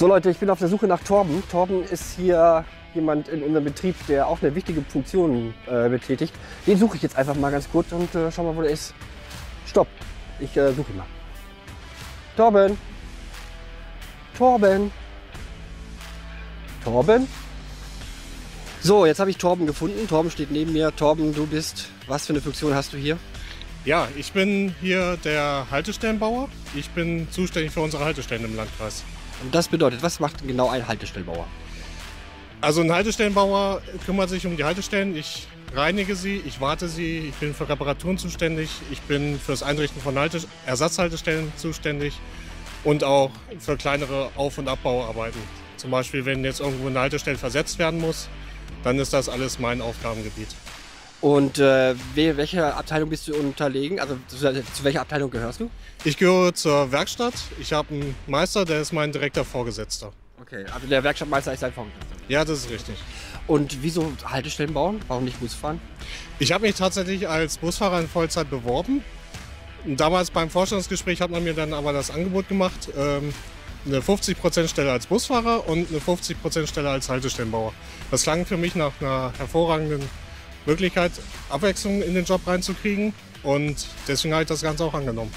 [0.00, 1.42] So Leute, ich bin auf der Suche nach Torben.
[1.50, 2.64] Torben ist hier
[2.94, 6.32] jemand in unserem Betrieb, der auch eine wichtige Funktion äh, betätigt.
[6.66, 8.94] Den suche ich jetzt einfach mal ganz kurz und äh, schau mal, wo der ist.
[9.66, 9.88] Stopp,
[10.38, 11.06] ich äh, suche ihn mal.
[12.34, 12.78] Torben.
[14.38, 14.90] Torben.
[16.82, 17.28] Torben.
[18.80, 20.08] So, jetzt habe ich Torben gefunden.
[20.08, 20.96] Torben steht neben mir.
[20.96, 23.18] Torben, du bist, was für eine Funktion hast du hier?
[23.84, 26.48] Ja, ich bin hier der Haltestellenbauer.
[26.74, 29.04] Ich bin zuständig für unsere Haltestellen im Landkreis.
[29.42, 31.46] Und das bedeutet, was macht genau ein Haltestellenbauer?
[32.60, 35.16] Also ein Haltestellenbauer kümmert sich um die Haltestellen.
[35.16, 39.62] Ich reinige sie, ich warte sie, ich bin für Reparaturen zuständig, ich bin für das
[39.62, 42.14] Einrichten von Halte Ersatzhaltestellen zuständig
[42.84, 45.40] und auch für kleinere Auf- und Abbauarbeiten.
[45.76, 48.28] Zum Beispiel, wenn jetzt irgendwo eine Haltestelle versetzt werden muss,
[48.82, 50.48] dann ist das alles mein Aufgabengebiet.
[51.20, 54.00] Und äh, we- welcher Abteilung bist du unterlegen?
[54.00, 55.70] Also zu, zu welcher Abteilung gehörst du?
[56.04, 57.34] Ich gehöre zur Werkstatt.
[57.60, 60.12] Ich habe einen Meister, der ist mein direkter Vorgesetzter.
[60.40, 62.06] Okay, also der Werkstattmeister ist dein Vorgesetzter.
[62.28, 62.96] Ja, das ist richtig.
[63.46, 65.00] Und wieso Haltestellen bauen?
[65.08, 65.78] Warum nicht Bus fahren?
[66.38, 69.04] Ich habe mich tatsächlich als Busfahrer in Vollzeit beworben.
[69.84, 73.32] Damals beim Vorstellungsgespräch hat man mir dann aber das Angebot gemacht, ähm,
[73.86, 77.72] eine 50% Stelle als Busfahrer und eine 50% Stelle als Haltestellenbauer.
[78.10, 80.02] Das klang für mich nach einer hervorragenden
[80.70, 81.12] Möglichkeit,
[81.48, 85.32] Abwechslung in den Job reinzukriegen und deswegen habe ich das Ganze auch angenommen.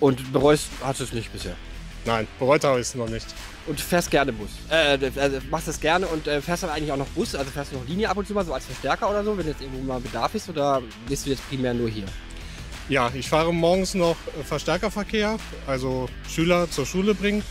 [0.00, 1.56] Und bereust hast du es nicht bisher?
[2.04, 3.26] Nein, bereut habe ich es noch nicht.
[3.66, 4.50] Und fährst gerne Bus?
[4.70, 7.34] Äh, also machst das gerne und äh, fährst dann eigentlich auch noch Bus?
[7.34, 9.46] Also fährst du noch Linie ab und zu mal so als Verstärker oder so, wenn
[9.46, 10.48] jetzt irgendwo mal Bedarf ist?
[10.48, 12.04] Oder bist du jetzt primär nur hier?
[12.88, 17.42] Ja, ich fahre morgens noch äh, Verstärkerverkehr, also Schüler zur Schule bringen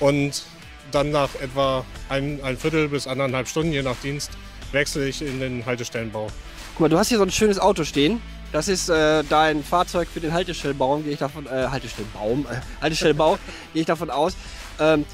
[0.00, 0.42] und
[0.90, 4.32] dann nach etwa ein, ein Viertel bis anderthalb Stunden, je nach Dienst,
[4.72, 6.28] wechsle ich in den Haltestellenbau.
[6.74, 8.20] Guck mal, du hast hier so ein schönes Auto stehen.
[8.50, 13.38] Das ist äh, dein Fahrzeug für den Haltestellenbau, gehe ich davon, äh, Haltestellenbaum, äh, Haltestellenbau,
[13.72, 14.34] gehe ich davon aus.
[14.80, 15.04] Ähm,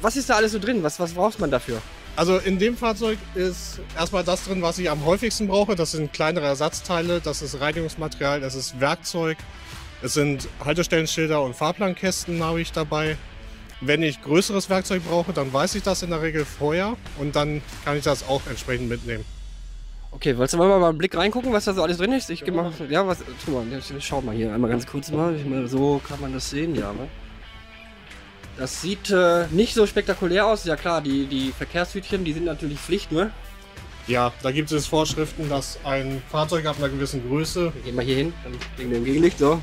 [0.00, 0.80] was ist da alles so drin?
[0.84, 1.82] Was, was braucht man dafür?
[2.14, 5.74] Also in dem Fahrzeug ist erstmal das drin, was ich am häufigsten brauche.
[5.74, 9.38] Das sind kleinere Ersatzteile, das ist Reinigungsmaterial, das ist Werkzeug.
[10.02, 13.16] Es sind Haltestellenschilder und Fahrplankästen habe ich dabei.
[13.80, 17.60] Wenn ich größeres Werkzeug brauche, dann weiß ich das in der Regel vorher und dann
[17.84, 19.24] kann ich das auch entsprechend mitnehmen.
[20.10, 22.30] Okay, wolltest du mal, mal einen Blick reingucken, was da so alles drin ist?
[22.30, 23.64] Ich geh mal, ja, was, tu mal,
[24.00, 25.36] schau mal hier einmal ganz kurz mal.
[25.36, 26.92] Ich meine, so kann man das sehen, ja.
[26.92, 27.08] Ne?
[28.56, 30.64] Das sieht äh, nicht so spektakulär aus.
[30.64, 33.30] Ja klar, die, die Verkehrshütchen, die sind natürlich Pflicht, ne?
[34.06, 38.16] Ja, da gibt es Vorschriften, dass ein Fahrzeug ab einer gewissen Größe, gehen mal hier
[38.16, 39.60] hin, dann wegen dem Gegenlicht, so.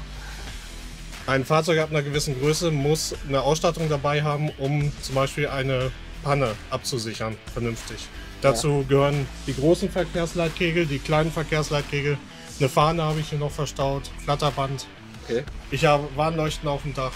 [1.26, 5.92] ein Fahrzeug ab einer gewissen Größe muss eine Ausstattung dabei haben, um zum Beispiel eine
[6.24, 7.98] Panne abzusichern, vernünftig.
[8.42, 12.18] Dazu gehören die großen Verkehrsleitkegel, die kleinen Verkehrsleitkegel.
[12.60, 14.88] Eine Fahne habe ich hier noch verstaut, Flatterband.
[15.24, 15.44] Okay.
[15.72, 17.12] Ich habe Warnleuchten auf dem Dach.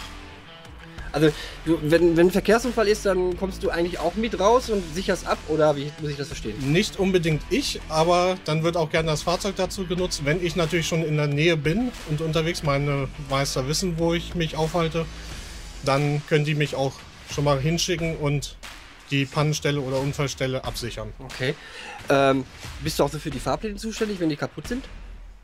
[1.12, 1.32] Also,
[1.66, 5.26] du, wenn, wenn ein Verkehrsunfall ist, dann kommst du eigentlich auch mit raus und sicherst
[5.26, 6.56] ab, oder wie muss ich das verstehen?
[6.72, 10.22] Nicht unbedingt ich, aber dann wird auch gerne das Fahrzeug dazu genutzt.
[10.24, 14.36] Wenn ich natürlich schon in der Nähe bin und unterwegs, meine Meister wissen, wo ich
[14.36, 15.06] mich aufhalte,
[15.84, 16.94] dann können die mich auch
[17.34, 18.56] schon mal hinschicken und
[19.12, 21.14] die Pannenstelle oder Unfallstelle absichern.
[21.20, 21.56] Okay.
[22.10, 22.46] Ähm,
[22.84, 24.86] bist du auch so für die Fahrpläne zuständig, wenn die kaputt sind?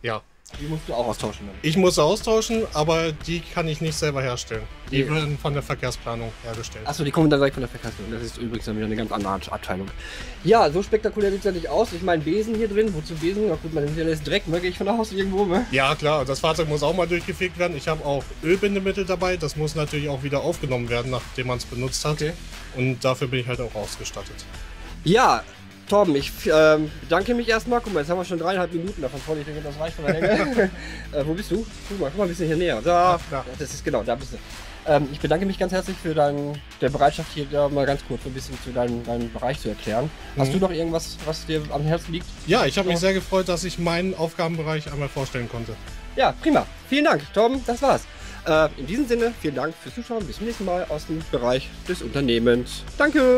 [0.02, 0.22] Ja.
[0.59, 1.56] Die musst du auch austauschen dann.
[1.63, 4.61] Ich muss austauschen, aber die kann ich nicht selber herstellen.
[4.91, 5.09] Die Nee.
[5.09, 6.88] werden von der Verkehrsplanung hergestellt.
[6.88, 8.13] Achso, die kommen dann direkt von der Verkehrsplanung.
[8.13, 9.88] Das ist übrigens dann wieder eine ganz andere Abteilung.
[10.44, 11.91] Ja, so spektakulär sieht es ja nicht aus.
[11.94, 12.94] Ich meine, Besen hier drin.
[12.94, 13.47] Wozu Besen?
[13.50, 14.61] Na gut, man hinterlässt Dreck, ne?
[14.61, 15.66] Gehe ich von aus irgendwo, ne?
[15.72, 17.75] Ja, klar, das Fahrzeug muss auch mal durchgefegt werden.
[17.75, 19.35] Ich habe auch Ölbindemittel dabei.
[19.38, 22.13] Das muss natürlich auch wieder aufgenommen werden, nachdem man es benutzt hat.
[22.13, 22.34] Okay.
[22.78, 24.45] Und dafür bin ich halt auch ausgestattet.
[25.03, 25.44] Ja,
[25.88, 27.79] Torben, ich ähm, bedanke mich erstmal.
[27.81, 29.38] Guck mal, jetzt haben wir schon dreieinhalb Minuten davon voll.
[29.40, 30.72] Ich denke, das reicht von der Länge.
[31.12, 31.66] äh, wo bist du?
[31.90, 32.81] Guck mal, guck mal ein bisschen hier näher.
[32.84, 33.46] Da, da.
[33.59, 34.38] das ist genau, da bist du.
[34.88, 38.22] Ähm, ich bedanke mich ganz herzlich für dein, der Bereitschaft, hier da mal ganz kurz
[38.25, 40.09] ein bisschen zu deinem, deinem Bereich zu erklären.
[40.38, 40.53] Hast Mhm.
[40.53, 42.28] du noch irgendwas, was dir am Herzen liegt?
[42.46, 45.73] Ja, ich habe mich sehr gefreut, dass ich meinen Aufgabenbereich einmal vorstellen konnte.
[46.16, 46.66] Ja, prima.
[46.88, 47.62] Vielen Dank, Torben.
[47.66, 48.03] Das war's.
[48.47, 50.23] Äh, in diesem Sinne, vielen Dank fürs Zuschauen.
[50.25, 52.84] Bis zum nächsten Mal aus dem Bereich des Unternehmens.
[52.97, 53.37] Danke.